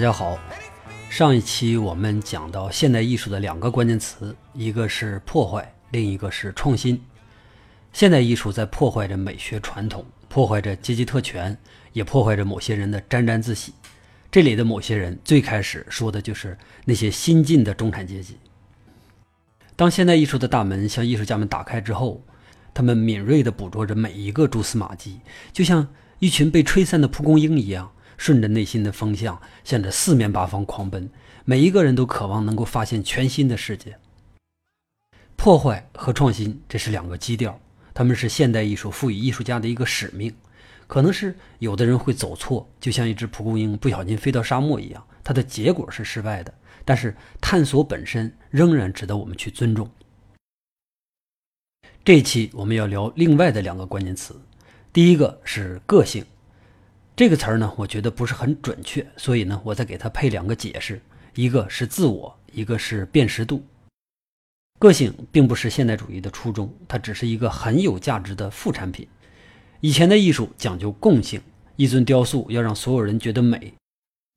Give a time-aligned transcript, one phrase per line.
[0.00, 0.38] 大家好，
[1.10, 6.98] 上一期我们讲到现代艺术的两个关键词，一个是破坏，另一个是创新。
[7.92, 11.54] 现代艺术在破坏着美学传统，破坏着阶级特权，
[11.92, 13.74] 也破坏着某些人的沾沾自喜。
[14.30, 18.38] 这里的某些人，最开始说的就是那些新进的中产阶级。
[19.76, 22.24] 当现代艺术的大门向艺术家们打开之后，
[22.72, 25.20] 他们敏锐地捕捉着每一个蛛丝马迹，
[25.52, 25.86] 就像
[26.20, 31.08] 一群被吹散的蒲公英一样，顺着内心的风向，向着四面八方狂奔。
[31.46, 33.96] 每一个人都渴望能够发现全新的世界。
[35.36, 37.58] 破坏和创新，这是两个基调，
[37.94, 40.30] 他们是现代艺术赋予艺术家的一个使命。
[40.86, 46.52] 可能是有的人会走错，就像一只蒲公英不小心飞到沙漠一样，它的结果是失败的。
[46.84, 49.90] 但是探索本身仍然值得我们去尊重。
[52.04, 54.38] 这一期我们要聊另外的两个关键词，
[54.92, 56.22] 第一个是个性，
[57.20, 60.98] 这个词儿呢，我觉得不是很准确，所以呢，我再给它配两个解释，
[61.34, 63.62] 一个是自我，一个是辨识度。
[64.78, 69.06] 个性并不是现代主义的初衷，它只是一个很有价值的副产品。
[69.82, 71.42] 以前的艺术讲究共性，
[71.76, 73.74] 一尊雕塑要让所有人觉得美，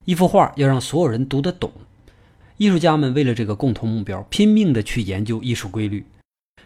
[0.04, 1.72] 一幅画要让所有人读得懂。
[2.58, 6.04] 艺术家们为了这个共同目标，拼命地去研究艺术规律。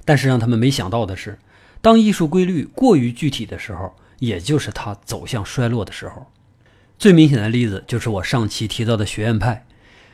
[0.04, 1.38] 但是让他们没想到的是，
[1.80, 6.26] 当艺术规律过于具体的时候，也就是它走向衰落的时候。
[6.98, 9.64] 最明显的例子就是我上期提到的学院派。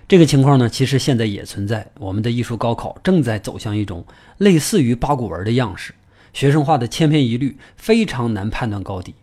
[0.06, 1.90] 这个情况呢，其实现在也存在。
[1.98, 4.04] 我们的艺术高考正在走向一种
[4.36, 5.94] 类似于八股文的样式，
[6.34, 9.14] 学生化的千篇一律，非常难判断高低。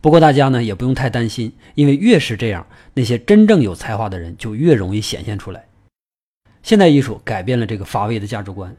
[0.00, 5.66] 不过大家呢也不用太担心，因为越是这样，那些真正有才华的人就越容易显现出来。
[6.62, 8.74] 现代艺术改变了这个乏味的价值观。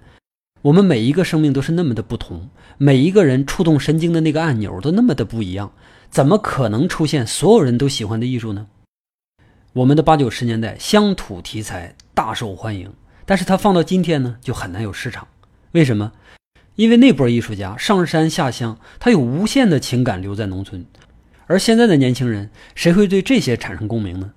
[0.65, 2.49] 我们每一个生命都是那么的不同，
[2.79, 5.71] 每一个人触动神经的那个按钮都那么的不一样，
[6.09, 8.65] 怎么可能出现所有人都喜欢的艺术呢？
[9.73, 12.91] 我们的八九十年代乡土题材大受欢迎，
[13.27, 15.27] 但是它放到今天呢，就很难有市场。
[15.73, 16.11] 为什么？
[16.73, 20.83] 因为那波艺术家上山下乡，他有无限的情感留在农村，
[21.45, 24.31] 而现在的年轻人，谁会对这些产生共鸣呢？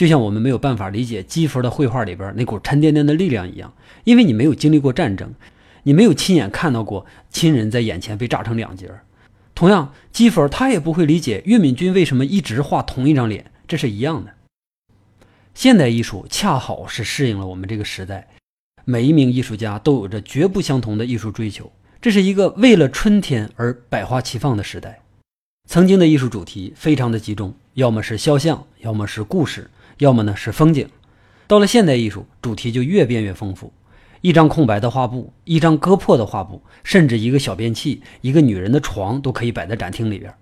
[0.00, 3.74] 就像我们没有办法理解基佛的绘画里边那股沉甸甸的力量一样，
[4.04, 5.34] 因为你没有经历过战争，
[5.82, 8.90] 你没有亲眼看到过亲人在眼前被炸成两截。
[9.54, 14.32] 同样，基佛他也不会理解岳敏君为什么一直画同一张脸，这是一样的。
[15.52, 18.26] 现代艺术恰好是适应了我们这个时代，
[18.86, 25.02] 每一名艺术家都有着绝不相同的艺术追求，这是一个为了春天而百花齐放的时代。
[25.68, 29.68] 曾经的艺术主题非常的集中，要么是肖像，要么是故事。
[30.00, 30.88] 要么呢是风景，
[31.46, 33.70] 到了现代艺术，主题就越变越丰富。
[34.22, 40.34] 一张空白的画布，一张割破的画布，甚至一个小便器、一个女人的床都可以摆在展厅里边。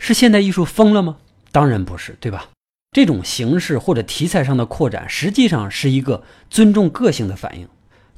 [0.00, 1.18] 是现代艺术疯了吗？
[1.52, 2.48] 当然不是，对吧？
[2.90, 7.68] 这种形式或者题材上的扩展，实际上是一个尊重个性的反应。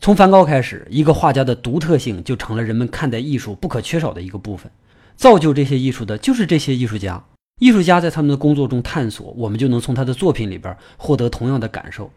[0.01, 4.73] 从梵高开始，一个画家的独特性就成了人们看待艺术不可缺少的一个部分。
[5.17, 7.25] 造就这些艺术的就是这些艺术家。
[7.59, 12.11] 艺术家在他们的工作中探索，我们就能从他的作品里边获得同样的感受。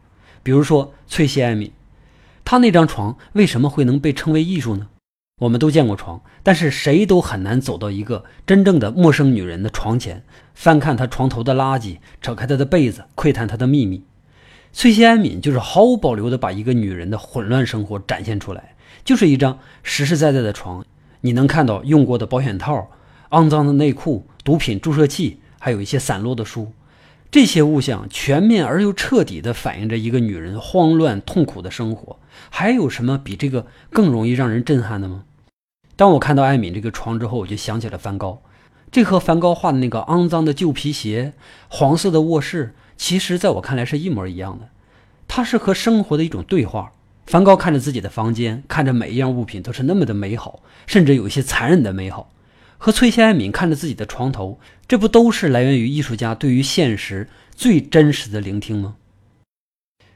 [0.43, 1.71] 比如说翠西艾米，
[2.45, 4.87] 他那张床为什么会能被称为艺术呢？
[5.39, 14.03] 我们都见过床，但是谁都很难走到一个真正的陌生女人的床前，翻看她床头的垃圾，扯开她的被子，窥探她的秘密。
[14.71, 20.85] 崔西安敏就是毫无保留地把一个女人的混乱生活展现出来，就是一张实实在在的床，
[21.21, 22.87] 你能看到用过的保险套。
[23.31, 26.71] 肮脏的内裤、毒品注射器，还有一些散落的书，
[27.29, 32.17] 这些物象全面而又彻底地反映着一个女人慌乱痛苦的生活。
[32.49, 35.23] 还有什么比这个更容易让人震撼的吗？
[35.95, 38.41] 当我看到艾敏这个床之后，我就想起了梵高。
[38.91, 41.33] 这和梵高画的那个肮脏的旧皮鞋、
[41.69, 44.67] 黄色的卧室，其实在我看来是一模一样的。
[45.27, 46.91] 它是和生活的一种对话。
[47.27, 52.29] 梵高看着自己的房间，看着每一样物品都是那么的美好，甚至有一些残忍的美好。
[52.83, 58.95] 和崔西艾敏看着自己的床头，这不都是来源于艺术家对于现实最真实的聆听吗？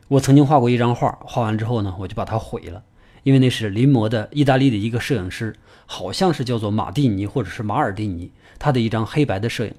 [0.07, 2.81] 我曾经画过一张画，画完之后呢，我就把它毁了，
[3.21, 9.75] 因为那是临摹的意大利的一个摄影师，好像是叫做马蒂尼或者是马尔蒂尼，他的一张黑白的摄影，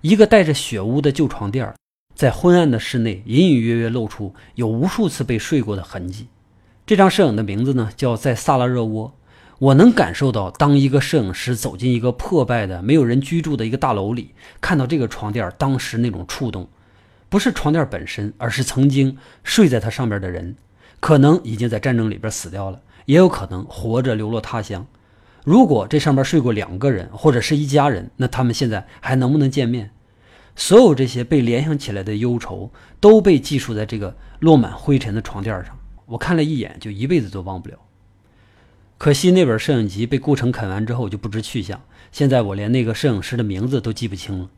[0.00, 1.74] 一个带着血污的旧床垫，
[2.14, 6.28] 在昏暗的室内隐隐约约露出有无数次被睡过的痕迹。
[6.86, 9.12] 这张摄影的名字呢，叫在萨拉热窝。
[9.60, 16.66] 我能感受到，当一个摄影师走进一个破败的、没有人居住的一个大楼里，看到这个床垫，当时那种触动，
[17.28, 20.56] 不是床垫本身，而是曾经睡在它上边的人，
[20.98, 24.86] 可能已经在战争里边死掉了，也有可能活着流落他乡。
[25.44, 29.90] 如果这上面睡过两个人或者是一家人，那他们现在还能不能见面？
[30.56, 35.78] 所有这些被联想起来的忧愁，都被记述在这个落满灰尘的床垫上。
[36.06, 37.76] 我看了一眼，就一辈子都忘不了。
[39.00, 41.80] 可惜那本摄影集被顾城啃完之后就不知去向，
[42.12, 44.50] 现在我连那个摄影师的名字都记不清了。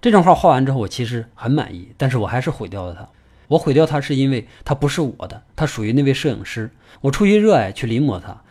[0.00, 3.08] 这张画画完之后，我其实很满意，但是我还是毁掉了它。
[3.48, 6.70] 我毁掉它是因为它不是我的，它属于那位摄影师。
[7.00, 8.44] 我出于热爱去临摹它，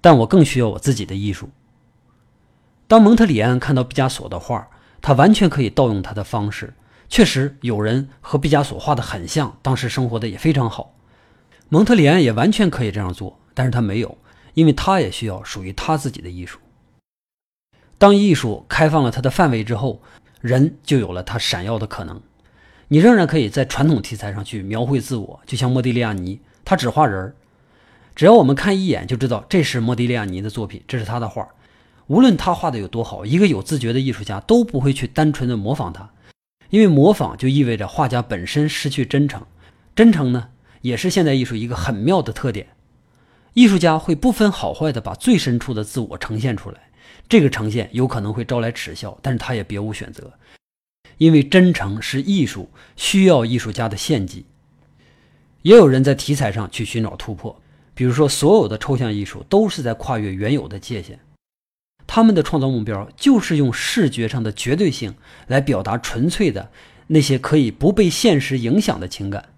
[0.00, 1.50] 但我更需要我自己的艺术。
[2.86, 4.68] 当蒙特里安看到毕加索的画，
[5.00, 6.72] 他完全可以盗用他的方式。
[7.08, 10.94] 确实有人和毕加索画的很像，当时生活的也非常好。
[11.68, 14.16] 蒙特里安也完全可以这样做，但是他没有，
[14.54, 16.58] 因为他也需要属于他自己的艺术。
[17.98, 20.02] 当艺术开放了它的范围之后，
[20.40, 22.20] 人就有了他闪耀的可能。
[22.88, 27.34] 你仍然可以在传统题材上去描绘自我，就像莫迪利亚尼，他只画人儿。
[28.14, 31.48] 只要我们看一眼就知道这是莫迪利亚尼的作品，这是他的画。
[32.08, 36.10] 无论他画的有多好，一个有自觉的艺术家都不会去单纯的模仿他，
[36.68, 39.46] 因为模仿就意味着画家本身失去真诚。
[39.94, 40.48] 真诚呢，
[40.82, 42.66] 也是现代艺术一个很妙的特点。
[43.54, 46.90] 艺术家会不分好坏的把最深处的自我呈现出来，
[47.28, 50.32] 这个呈现有可能会招来耻笑，但是他也别无选择。
[51.18, 54.46] 因为真诚是艺术，需要艺术家的献祭。
[55.60, 57.60] 也有人在题材上去寻找突破，
[57.94, 61.20] 比如说，所有的抽象艺术都是在跨越原有的界限。
[62.06, 65.14] 他们的创造目标就是用视觉上的绝对性
[65.46, 66.70] 来表达纯粹的
[67.06, 69.51] 那些可以不被现实影响的情感。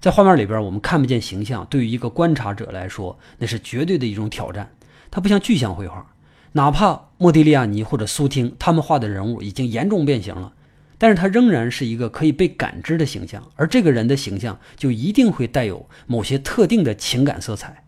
[0.00, 4.70] 在画面里边，我们看不见形象，对于一个观察者来说，那是绝对的一种挑战。
[5.10, 6.14] 它不像具象绘画，
[6.52, 10.52] 哪怕莫迪利亚尼或者苏汀他们画的人物已经严重变形了。
[10.98, 17.84] 但是它仍然是一个可以被感知的形象，而这个人的形象就一定会带有某些特定的情感色彩。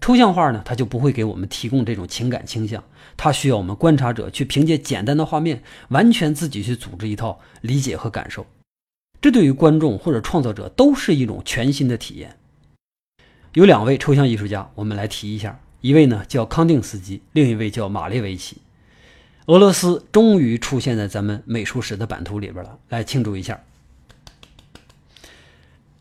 [0.00, 2.82] 抽象画呢，它就不会给我们提供这种情感倾向，
[3.16, 8.46] 它需要我们观察者去凭借简单的画面，完全自己去组织一套理解和感受。
[9.22, 12.36] 这对于观众或者创作者都是一种全新的体验。
[13.54, 18.56] 有两位抽象艺术家，我们来提一下，一位呢叫康定斯基，另一位叫马列维奇。
[19.46, 23.62] 俄罗斯终于出现在咱们美术史的版图里边了，来庆祝一下。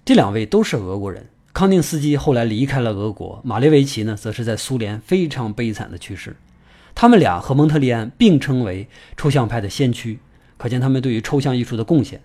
[0.03, 6.35] 这两位都是俄国人，康定斯基后来离开了俄国，马列维奇呢，则是在苏联非常悲惨的去世。
[6.95, 10.17] 他们俩和蒙特利安并称为抽象派的先驱，
[10.57, 12.19] 可见他们对于抽象艺术的贡献。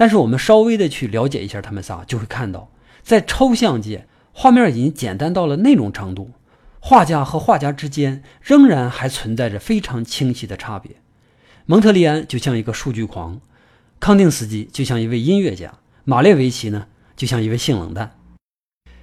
[0.00, 2.70] 但是我们稍微的去了解一下他们仨，就会看到，
[3.02, 6.30] 在抽象界，画面已经简单到了那种程度。
[6.78, 10.92] 画家和画家之间仍然还存在着非常清晰的差别。
[11.66, 13.42] 蒙特利安就像一个数据狂，
[13.98, 15.74] 康定斯基就像一位音乐家，
[16.04, 18.16] 马列维奇呢就像一位性冷淡。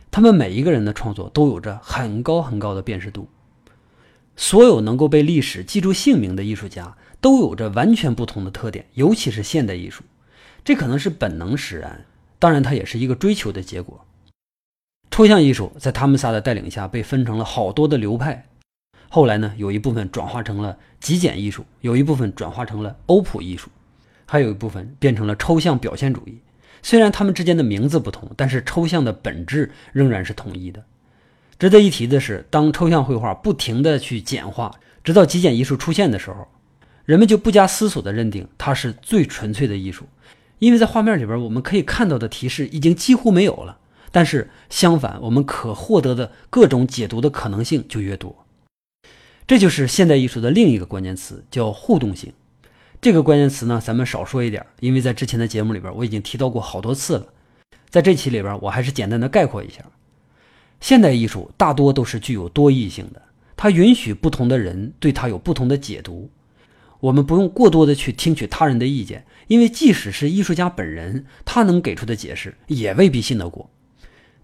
[0.09, 3.29] 他们每一个人的创作都有着很高很高的辨识度。
[4.35, 10.03] 所有能够被历史记住姓名的艺术家都有着完全不同的特点，尤其是现代艺术，
[10.67, 12.03] 这可能是本能使然，
[12.39, 14.05] 当然它也是一个追求的结果。
[15.09, 18.45] 抽象艺术在他们仨的带领下被分成了好多的流派，
[19.07, 23.69] 后来呢，有一部分转化成了极简艺术，有一部分转化成了欧普艺术，
[24.25, 26.37] 还有一部分变成了抽象表现主义。
[26.83, 30.83] 虽然他们之间的名字不同，但是抽象的本质仍然是统一的。
[31.57, 36.45] 值得一提的是，当抽象绘画不停地去简化，直到极简艺术出现的时候，
[37.05, 40.05] 人们就不加思索地认定它是最纯粹的艺术，
[40.59, 43.79] 因为在画面里边我们可以看到的提示已经几乎没有了。
[44.11, 48.45] 但是相反，我们可获得的各种解读的可能性就越多。
[49.45, 52.33] 这就是现代艺术的另一个关键词，叫互动性。
[52.99, 57.27] 这个关键词呢，咱们少说一点，因为在之前的节目里边我已经提到过好多次了。
[57.89, 59.85] 在这期里边，我还是简单的概括一下：
[60.79, 63.21] 现代艺术大多都是具有多义性的，
[63.55, 66.29] 它允许不同的人对它有不同的解读。
[66.99, 73.69] 我们不用过多的去听取他人的意见，因为即使是艺术家本人，他能给出的解释也未必信得过。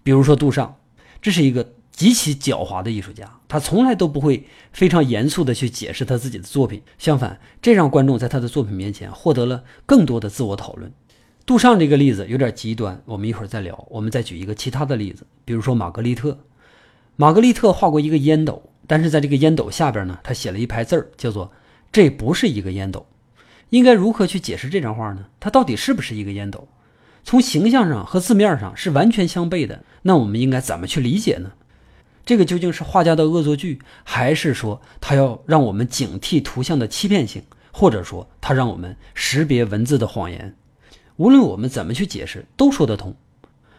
[0.02, 0.76] 比如说杜尚，
[1.20, 6.82] 这是一个极其狡猾的艺术家，他从来都不会非常严肃的去解释他自己的作品。
[6.98, 10.92] 相反，这让观众在他的作品面前获得了更多的自我讨论。
[11.46, 13.86] 杜尚这个例子有点极端，我们一会儿再聊。
[13.90, 16.38] 我们再举一个其他的例子，比如说玛格丽特。
[17.16, 21.52] 玛格丽特画过一个烟斗，但是在这个烟斗下边呢，他写了一排字儿，叫做
[21.94, 23.06] “这不是一个烟斗”。
[23.70, 25.26] 应该如何去解释这张画呢？
[25.38, 26.66] 它到底是不是一个烟斗？
[27.22, 31.52] 从形象上和字面上是完全相悖的，那我们应该怎么去理解呢？
[32.26, 40.56] 这个究竟是画家的恶作剧，还是说他要让我们警惕图像的欺骗性，或者说他让我们识别文字的谎言？
[41.16, 43.14] 无论我们怎么去解释，都说得通。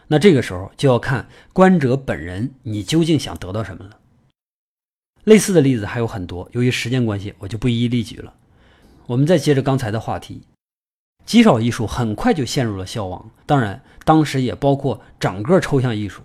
[0.08, 3.98] 那这个时候就要看观者本人，你究竟想得到什么了。
[5.26, 8.34] 类似的例子还有很多，由于时间关系，我就不一一例举了。
[9.08, 10.42] 我们再接着刚才的话题，
[11.26, 13.32] 极少艺术很快就陷入了消亡。
[13.46, 16.22] 当然，当时也包括整个抽象艺术。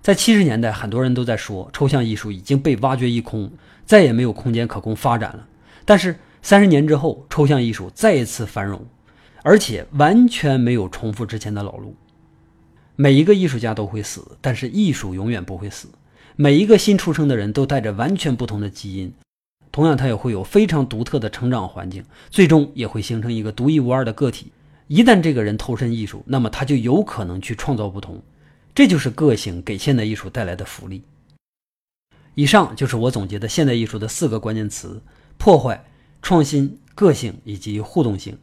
[0.00, 3.50] 在七十年代，很多人都在说抽象艺术已经被挖掘一空，
[3.84, 5.48] 再也没有空间可供发展了。
[5.84, 8.86] 但是三十年之后，抽象艺术再一次繁荣，
[9.42, 11.96] 而且完全没有重复之前的老路。
[12.94, 15.88] 每一个艺术家都会死，但是艺术永远不会死。
[16.36, 19.12] 每一个新出生的人都带着完全不同的基因，
[19.70, 24.52] 同样他也会有非常独特的成长环境，最终也会形成一个独一无二的个体。
[24.88, 28.22] 一旦这个人投身艺术，那么他就有可能去创造不同。
[28.74, 31.02] 这就是个性给现代艺术带来的福利。
[32.34, 35.00] 以上就是我总结的现代艺术的四个关键词：
[35.38, 35.84] 破坏、
[36.20, 38.36] 创新、个性以及互动性。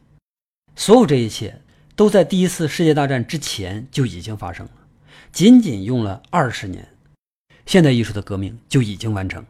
[0.75, 1.61] 所有这一切。
[1.93, 4.71] 都在第一次世界大战之前就已经发生了，
[5.31, 6.87] 仅仅用了二十年，
[7.65, 9.45] 现代艺术的革命就已经完成。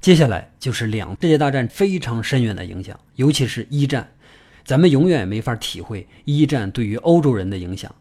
[0.00, 4.12] 接下来就是两世界大战非常深远的影响，尤其是一战，
[4.64, 7.94] 咱们永远也没法体会一战对于欧洲人的影响。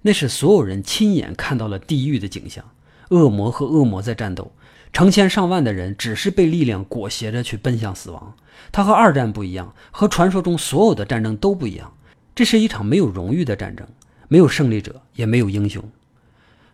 [0.00, 2.64] 那是所有人亲眼看到了地狱的景象，
[3.10, 4.52] 恶魔和恶魔在战斗，
[4.92, 8.34] 成千上万的人只是被力量裹挟着去奔向死亡。
[8.72, 11.92] 它和二战不一样，和传说中所有的战争都不一样。
[12.34, 13.86] 这是一场没有荣誉的战争，
[14.28, 15.82] 没有胜利者，也没有英雄。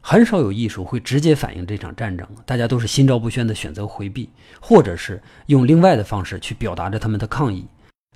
[0.00, 4.30] 很少有艺术会直接反映这场战争，大家都是心照不宣地选择回避，
[4.61, 7.66] 或者是用另外的方式去表达着他们的抗议。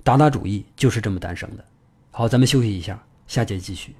[0.03, 1.63] 达达主义就是这么诞生的。
[2.11, 3.95] 好，咱们休息一下，下节继续。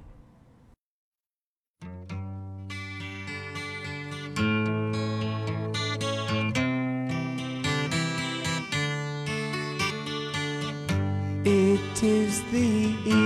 [11.44, 13.25] It is the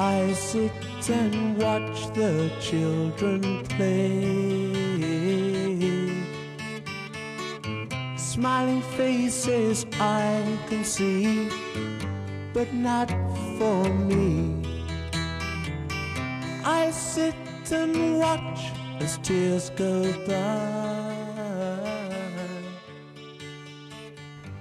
[0.00, 0.70] I sit
[1.10, 4.72] and watch the children play.
[8.16, 11.48] Smiling faces I can see,
[12.54, 13.10] but not
[13.58, 14.62] for me.
[16.64, 17.34] I sit
[17.72, 20.36] and watch as tears go by.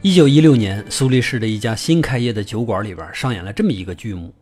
[0.01, 4.33] 一九一六年，苏黎世的一家新开业的酒馆里边上演了这么一个剧目：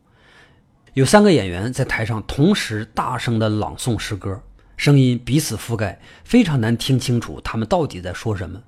[0.96, 4.42] 有三个演员在台上同时大声的朗诵诗歌，
[4.78, 8.64] 声音彼此覆盖，非常难听清楚他们到底在说什么。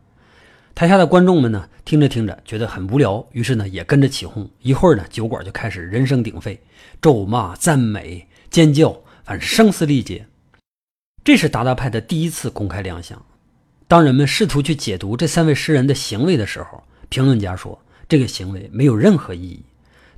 [0.75, 4.50] 台下的观众们呢，听着听着觉得很无聊，于是呢也跟着起哄。
[4.60, 6.62] 一会儿呢，酒馆就开始人声鼎沸，
[7.01, 10.27] 咒骂、赞美、尖叫，反正声嘶力竭。
[11.24, 13.25] 这是达达派的第一次公开亮相。
[13.88, 19.63] 当人们试图去解读这三位诗人的行为的时候，评论家说这个行为没有任何意义。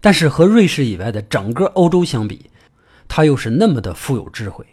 [0.01, 2.50] 但是和瑞士以外的整个欧洲相比，
[3.08, 4.65] 他又是那么的富有智慧。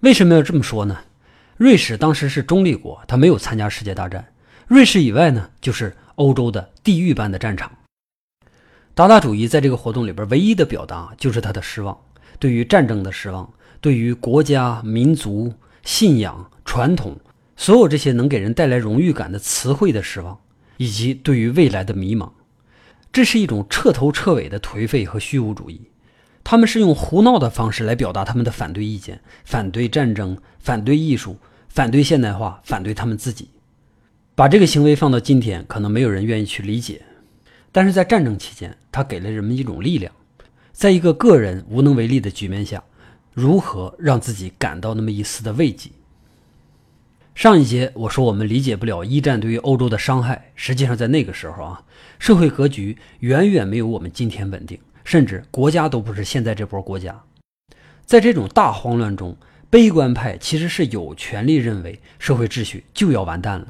[0.00, 0.98] 为什么要这么说呢？
[1.56, 4.26] 瑞士当时是中立国，他没有参加世界大战。
[4.66, 7.70] 瑞士以外呢，就是欧洲的地狱般的战场。
[8.94, 11.98] 达达主义在这个活动里边唯一的表达就是他的失望，
[12.38, 13.50] 对于战争的失望，
[13.80, 17.18] 对于国家、民族、信仰、传统。
[17.56, 20.38] 所有这些能给人带来荣誉感的词汇的失望，
[20.76, 22.30] 以及对于未来的迷茫，
[23.12, 25.80] 这是一种彻头彻尾的颓废和虚无主义。
[26.44, 31.36] 他们是用胡闹的方式来表达他们的反对意见：反对战争，反对艺术，
[31.68, 33.48] 反对现代化，反对他们自己。
[34.34, 37.02] 把这个行为放到今天，可能没有人愿意去理解。
[37.72, 40.12] 但是在战争期间，他给了人们一种力量，
[40.72, 42.84] 在一个个人无能为力的局面下，
[43.32, 45.90] 如何让自己感到那么一丝的慰藉。
[47.36, 51.84] 上一节我说我们理解不了一战对于欧洲的伤害，实际上在那个时候啊，
[52.18, 57.22] 社会格局远远没有我们今天稳定，甚至国家都不是现在这波国家。
[58.06, 59.36] 在这种大慌乱中，
[59.68, 63.66] 悲观派其实是有权利认为社会秩序就要完蛋了。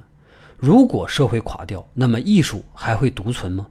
[0.56, 3.66] 如果社会垮掉，那么艺术还会独存吗？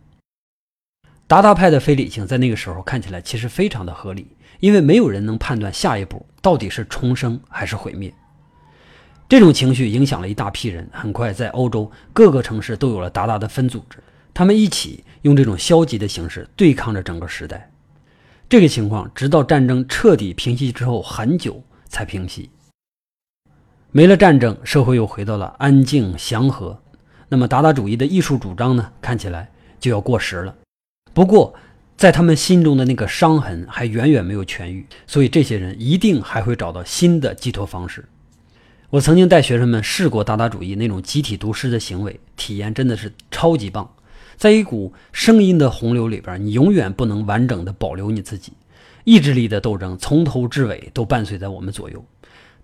[1.26, 4.28] 达达派的非理性在那个时候看起来其实非常的合理，
[4.60, 8.14] 因为没有人能判断下一步到底是重生还是毁灭。
[9.28, 13.98] 这种情绪影响了一大批人，很快在欧洲各个城市都有了达达的分组织，
[14.34, 17.72] 他们一起用这种消极的形式对抗着整个时代。
[18.48, 22.52] 这个情况直到战争彻底平息之后很久才平息。
[23.92, 26.80] 没了战争，社会又回到了安静祥和。
[27.28, 28.92] 那么达达主义的艺术主张呢？
[29.02, 30.56] 看起来就要过时了。
[31.14, 31.56] 不过，
[31.98, 38.06] 在他们心中的那个伤痕还远远没有痊愈，所以这些人一定还会找到新的寄托方式。
[38.96, 43.94] 我曾经带学生们试过达达主义那种集体读诗的行为，体验真的是超级棒。
[44.38, 48.54] 在一股声音的洪流里边，你永远不能完整的保留你自己。
[49.04, 52.02] 意志力的斗争从头至尾都伴随在我们左右。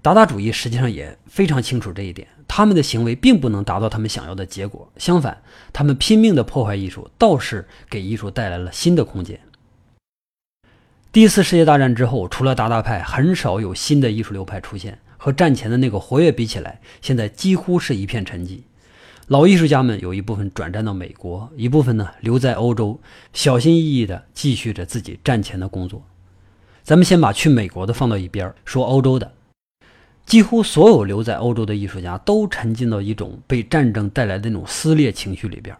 [0.01, 5.37] 达达主义实际上也非常清楚这一点，他们的行为并不能达到他们想要的结果，相反，
[5.73, 9.37] 他们拼命的破坏艺术，倒是给艺术带来了新的空间。
[11.11, 14.97] 第一次世界大战之后，除了达达派，很少有新的艺术流派出现。
[15.23, 18.61] 和战前的那个活跃比起来，现在几乎是一片沉寂。
[19.27, 22.99] 老艺术家们有一部分转战到美国，一部分呢留在欧洲，
[23.31, 26.03] 小心翼翼地继续着自己战前的工作。
[26.81, 29.31] 咱们先把去美国的放到一边，说欧洲的。
[30.25, 35.77] 几乎所有留在欧洲的艺术家都沉浸到一种被战争带来的那种撕裂情绪里边。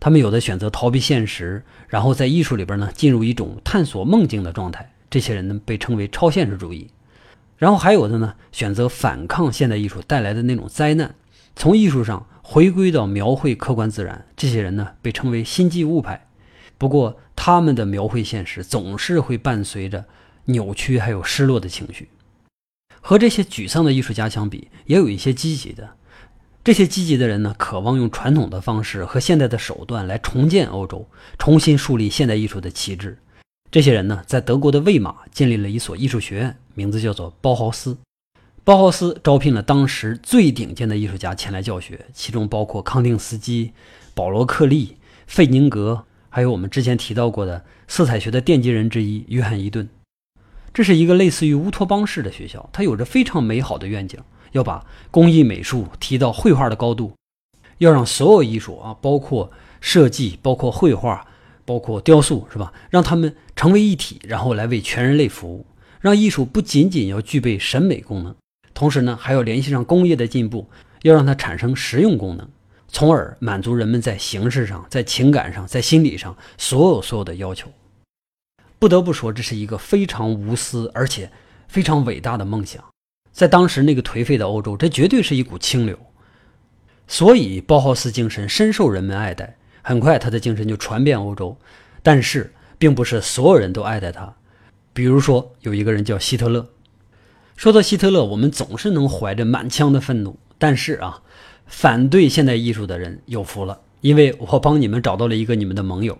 [0.00, 4.92] 他们有的选择逃避现实，然后在艺术里边呢进入一种探索梦境的状态。
[5.08, 6.88] 这些人呢被称为超现实主义。
[7.62, 11.14] 然后还有的呢，选择反抗现代艺术带来的那种灾难，
[11.54, 14.26] 从艺术上回归到描绘客观自然。
[14.36, 16.26] 这些人呢，被称为新纪物派。
[16.76, 20.04] 不过，他们的描绘现实总是会伴随着
[20.46, 22.08] 扭曲还有失落的情绪。
[23.00, 25.88] 和这些沮丧的艺术家相比，也有一些积极的。
[26.64, 33.16] 这些积极的人呢，渴望用传统的方式和现代的手段来重建欧洲，重新树立现代艺术的旗帜。
[33.70, 37.96] 这些人呢，在德国的魏玛建立了一所艺术学院，名字叫做包豪斯。
[38.64, 43.72] 包豪斯招聘了当时最顶尖的艺术家前来教学，其中包括康定斯基、
[44.14, 49.88] 保罗克利、费宁格，还有我们之前提到过的色彩学的奠基人之一约翰伊顿。
[50.72, 54.18] 这是一个类似于乌托邦式的学校，它有着非常美好的愿景，
[54.52, 57.12] 要把工艺美术提到绘画的高度，
[57.78, 59.50] 要让所有艺术啊，包括
[59.80, 61.26] 设计，包括绘画。
[61.64, 62.72] 包括雕塑是吧？
[62.90, 65.64] 让他们成为一体，然后来为全人类服务。
[66.02, 68.34] 让艺术不仅仅要具备审美功能，
[68.74, 70.68] 同时呢，还要联系上工业的进步，
[71.02, 72.46] 要让它产生实用功能，
[72.88, 77.70] 从而满足人们在形式上、在情感上、在心理上所有所有的要求。
[78.80, 81.30] 不得不说，这是一个非常无私而且
[81.68, 82.84] 非常伟大的梦想。
[83.30, 85.96] 在当时那个颓废的欧洲，这绝对是一股清流。
[87.06, 89.56] 所以，包豪斯精神深受人们爱戴。
[89.82, 91.56] 很快，他的精神就传遍欧洲，
[92.02, 94.34] 但是并不是所有人都爱戴他。
[94.92, 96.68] 比如说，有一个人叫希特勒。
[97.56, 101.22] 说到希特勒，我们总是能怀着满腔的愤怒，但是啊，
[101.66, 106.18] 反对现代艺术的人有福了，因为我帮你们找到了一个你们的盟友。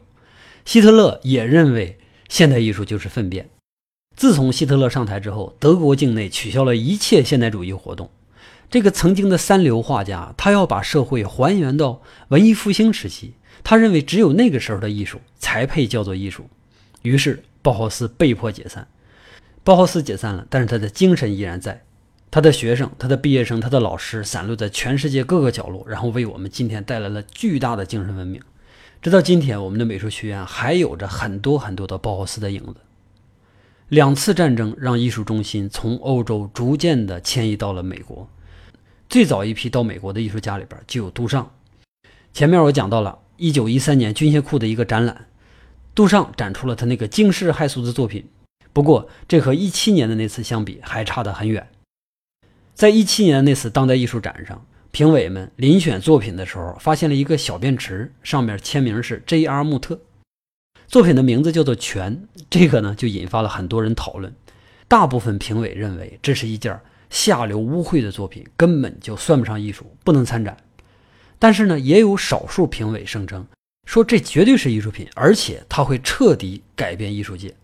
[0.65, 3.49] 希特勒也认为现代艺术就是粪便。
[4.17, 8.11] 自从希特勒上台之后，德国境内取消了一切现代主义活动。
[8.71, 13.35] 这个曾经的三流画家，他要把社会还原到文艺复兴时期。
[13.65, 16.49] 他认为只有那个时候的艺术才配叫做艺术，
[17.03, 18.87] 于是包豪斯被迫解散。
[19.65, 21.83] 包豪斯解散了，但是他的精神依然在。
[22.31, 28.41] 他的学生、他的毕业生、他的老师散落在全世界各个角落，然后为我们今天带来了巨大的精神文明。
[29.01, 32.77] 直到今天，我们的美术学院还有着很多很多的包豪斯的影子。
[33.89, 38.29] 两次战争让艺术中心从欧洲逐渐地迁移到了美国。
[39.09, 41.51] 最早一批到美国的艺术家里边就有杜尚。
[42.33, 43.19] 前面我讲到了。
[43.39, 45.27] 一九一三年军械库的一个展览，
[45.95, 48.29] 杜尚展出了他那个惊世骇俗的作品。
[48.73, 51.69] 不过，这和一七年的那次相比还差得很远。
[52.75, 59.63] 在一七年那次当代艺术展上，评委们遴选作品的时候，发现了一个小便池，上面签名是 J.R.
[59.63, 60.01] 穆特，
[60.87, 62.27] 作品的名字叫做《泉》。
[62.49, 64.35] 这个呢，就引发了很多人讨论。
[64.89, 70.57] 大部分评委认为这是一件下流污秽的作品，根本就算不上艺术，不能参展。
[71.39, 73.47] 但是呢，也有少数评委声称
[73.87, 77.55] 说这绝对是艺术品，而且它会彻底改变艺术界。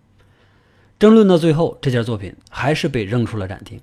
[0.99, 3.81] 争论到最后，这件作品还是被扔出了展厅。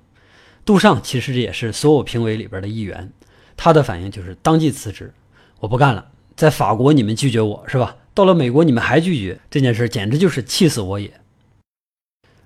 [0.64, 3.10] 杜尚其实也是所有评委里边的一员，
[3.56, 5.12] 他的反应就是当即辞职，
[5.60, 6.10] 我不干了。
[6.36, 7.96] 在法国你们拒绝我是吧？
[8.12, 11.10] 到了美国你们还拒绝，这件事简直就是气死我也。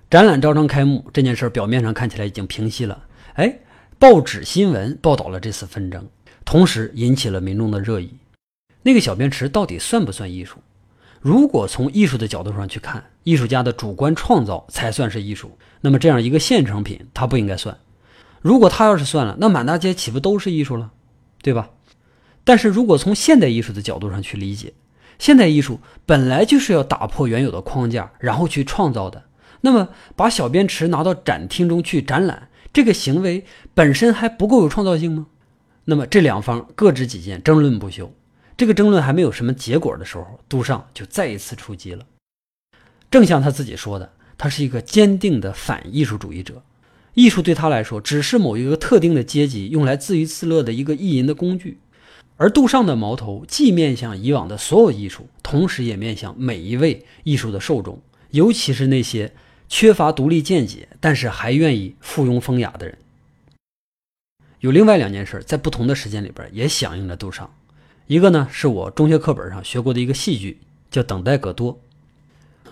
[0.09, 3.05] 展览招商开幕，这件事表面上看起来已经平息了。
[3.33, 3.59] 哎，
[3.99, 6.07] 报纸新闻报道了这次纷争。
[6.45, 8.13] 同时引起了民众的热议。
[8.83, 10.57] 那个小便池到底算不算艺术？
[11.19, 15.57] 如果从艺术的角度上去看，艺术家的主观创造才算是艺术。
[15.81, 17.77] 那么这样一个现成品，它不应该算。
[18.41, 20.91] 如果它要是算了，那满大街岂不都是艺术了？
[21.43, 21.69] 对吧？
[22.43, 24.73] 但是如果从现代艺术的角度上去理解，
[25.19, 29.25] 现代艺术本来就是要打破原有的框架，然后去创造的。
[29.61, 35.27] 那么把小便池拿到展厅中去展览，这个行为本身还不够有创造性吗？
[35.85, 38.11] 那么这两方各执己见，争论不休。
[38.61, 42.05] 这个争论还没有什么结果的时候，杜尚就再一次出击了。
[43.09, 46.61] 正像他自己说的，他是一个坚定的反艺术主义者。
[47.15, 51.79] 艺术对他来说，只是某一个特定的阶级用来自娱自乐的一个意淫的工具。
[52.37, 59.33] 而杜尚的矛头既面向以往的所有艺术，同时也面向每一位艺术的受众，尤其是那些
[59.69, 62.95] 缺乏独立见解，但是还愿意附庸风雅的人。
[64.59, 67.51] 有另外两件事，在不同的时间里边也响应了杜尚。
[68.11, 71.73] 一个呢，是我中学课本上学过的一个戏剧，叫《等待戈多》。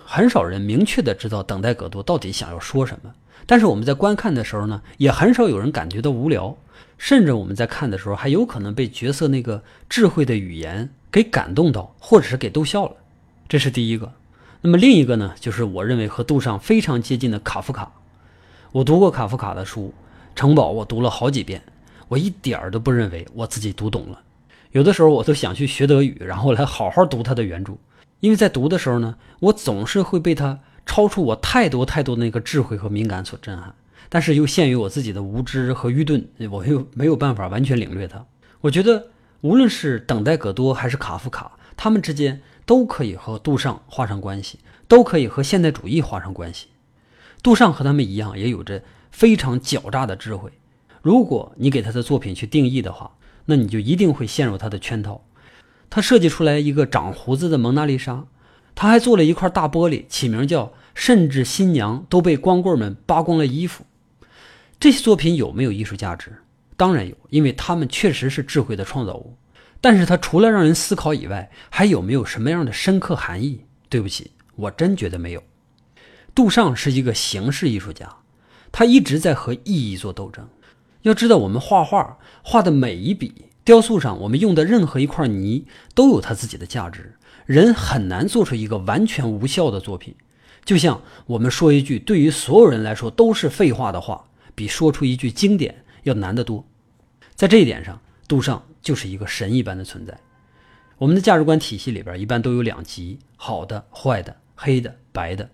[0.04, 3.14] 很少人明确的知道《等待戈多》到底想要说什么，
[3.46, 6.54] 但是我们在观看的时候呢，也很少有人感觉到无聊。
[6.98, 12.96] 甚至我们在看的时候，还有可能被角色那个智慧的语言给感动到，或者是给逗笑了。
[13.48, 14.12] 这是第一个。
[14.60, 17.90] 那么另一个呢，就是我认为和杜尚非常接近的卡夫卡。
[18.72, 19.94] 我读过卡夫卡的书，
[20.38, 21.62] 《城堡》我读了好几遍，
[22.08, 24.20] 我一点儿都不认为我自己读懂了。
[24.72, 27.74] 有的时候我都想去学德语，然后来好好读他的原著，
[28.20, 33.74] 因为在读的时候呢，我总是会被他超出我太多太多的那个智慧和敏感所震撼。
[34.08, 38.24] 但是又限于我自己的无知和愚钝，我又没有办法完全领略它。
[38.60, 39.06] 我觉得，
[39.40, 46.66] 无论是等待戈多还是卡夫卡，他们之间都可以和杜尚画上关系，都可以和现代主义画上关系。
[47.40, 50.50] 杜尚和他们一样，也有着非常狡诈的智慧。
[51.02, 53.12] 如果你给他的作品去定义的话，
[53.50, 55.24] 那你就一定会陷入他的圈套。
[55.90, 58.24] 他设计出来一个长胡子的蒙娜丽莎，
[58.76, 63.84] 他还做了一块大玻璃，起名叫“甚至新娘都被光棍们扒光了衣服”。
[64.78, 66.32] 这些作品有没有艺术价值？
[66.76, 69.36] 当然有，因为他们确实是智慧的创造物。
[69.80, 73.64] 但是它除了让人思考以外，还有没有什么样的深刻含义？
[73.88, 75.42] 对不起，我真觉得没有。
[76.34, 78.08] 杜尚是一个形式艺术家，
[78.70, 80.48] 他一直在和意义做斗争。
[81.02, 87.16] 要知道，我们画画画的每一笔，雕塑上我们用的任何一块泥，都有它自己的价值。
[87.46, 90.14] 人很难做出一个完全无效的作品。
[90.64, 94.24] 就像我们说一句对于所有人来说都是废话的话。
[94.52, 96.66] 比说出一句经典要难得多，
[97.34, 100.20] 在这一点上，杜尚就是一个神一般的存在。
[100.98, 105.48] 我们的价值观体系里边一般都有两极：好的、坏的、黑的、白的。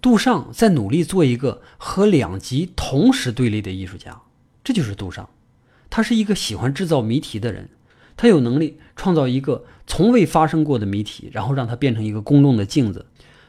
[0.00, 4.20] 杜尚在努力做一个和两极同时对立的艺术家，
[4.64, 5.28] 这就是杜尚。
[5.90, 7.68] 他是一个喜欢制造谜题的人，
[8.16, 13.06] 他有能力创造一个从未发生过的谜题，然后让它变成一个公众的镜子。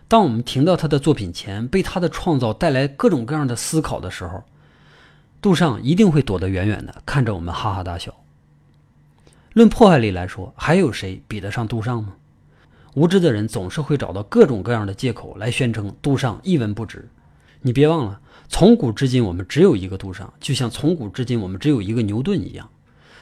[0.08, 4.44] 当我们停到他的作品前，被他的创造带来各种各样的思考的时候，
[5.42, 8.14] 杜尚一定会躲得远远的，看着我们哈哈大笑。
[9.54, 12.16] 论破坏力来说，还有谁比得上杜尚吗？
[12.94, 17.10] 无知的人总是会找到各种各样的借口来宣称杜尚一文不值。
[17.62, 22.70] 你别忘了，从古至今我们只有一个杜尚，就像从古至今我们只有一个牛顿一样。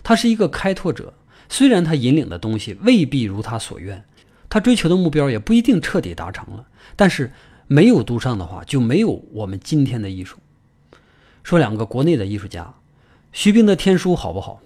[0.03, 1.13] 他是一个开拓者，
[1.49, 4.03] 虽然他引领的东西未必如他所愿，
[4.49, 6.67] 他追求的目标也不一定彻底达成了。
[6.95, 7.31] 但是
[7.67, 10.37] 没有杜尚的话，就没有我们今天的艺术。
[11.41, 12.73] 说两个国内的艺术家，
[13.31, 14.61] 徐冰的天书好不好？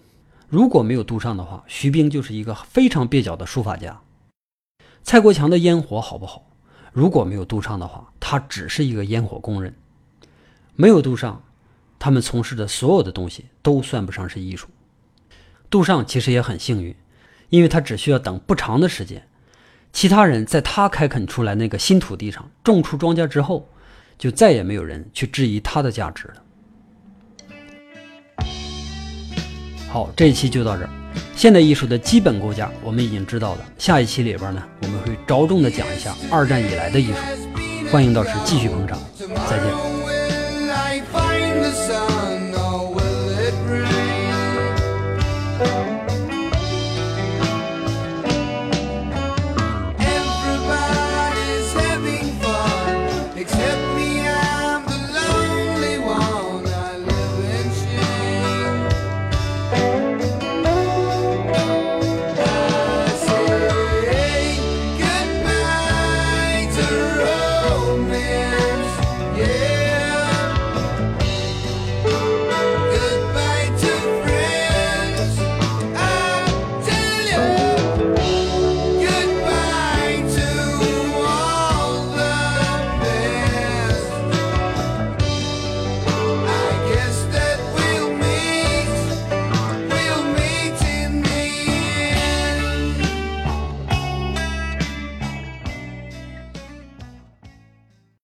[0.49, 4.01] 如果没有杜尚的话，徐冰就是一个非常蹩脚的书法家。
[5.03, 6.49] 蔡国强的烟火好不好？
[6.91, 9.73] 如果没有杜尚的话，他只是一个烟火工人。
[10.79, 11.41] 没有杜尚，
[11.97, 14.67] 他们从事的所有的东西都算不上是艺术。
[15.71, 16.95] 杜尚其实也很幸运，
[17.49, 19.27] 因为他只需要等不长的时间，
[19.91, 23.67] 其他人在他开垦出来那个新土地上种出庄稼之后，
[24.19, 26.35] 就再也没有人去质疑他的价值了。
[29.89, 30.89] 好，这一期就到这儿。
[31.35, 33.65] 现代艺术的基本构架我们已经知道了。
[33.79, 37.17] 下一期里边呢，我们会着重的讲一下二战以来的艺术。
[37.91, 38.99] 欢迎到时继续捧场，
[39.49, 40.06] 再见。